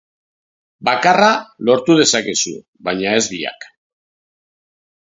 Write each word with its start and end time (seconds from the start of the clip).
Bakarra 0.87 1.27
lortu 1.69 1.99
dezakezu, 2.01 2.57
baina 2.89 3.13
ez 3.21 3.25
biak. 3.37 3.71